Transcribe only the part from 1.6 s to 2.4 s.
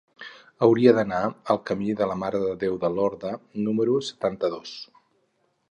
camí de la